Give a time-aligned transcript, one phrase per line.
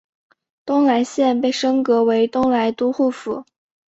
[0.65, 3.45] 东莱县被升格为东莱都护府。